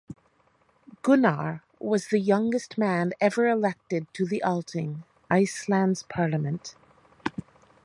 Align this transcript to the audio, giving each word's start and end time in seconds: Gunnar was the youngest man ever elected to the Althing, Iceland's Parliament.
Gunnar 1.03 1.61
was 1.79 2.07
the 2.07 2.17
youngest 2.19 2.75
man 2.75 3.11
ever 3.21 3.47
elected 3.47 4.11
to 4.15 4.25
the 4.25 4.41
Althing, 4.43 5.03
Iceland's 5.29 6.01
Parliament. 6.09 6.73